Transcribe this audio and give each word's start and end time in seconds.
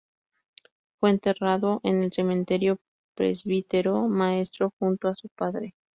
Fue 0.99 1.11
enterrado 1.11 1.79
en 1.83 2.01
el 2.01 2.11
Cementerio 2.11 2.79
Presbítero 3.13 4.07
Maestro, 4.07 4.73
junto 4.79 5.07
a 5.09 5.13
su 5.13 5.29
padre. 5.29 5.75